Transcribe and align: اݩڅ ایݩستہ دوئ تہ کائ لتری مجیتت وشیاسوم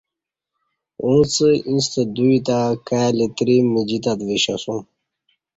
اݩڅ 1.03 1.33
ایݩستہ 1.67 2.01
دوئ 2.15 2.37
تہ 2.45 2.57
کائ 2.87 3.09
لتری 3.17 3.57
مجیتت 3.73 4.19
وشیاسوم 4.27 4.79